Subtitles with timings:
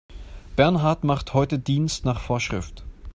[0.55, 2.83] Bernhard macht heute Dienst nach Vorschrift.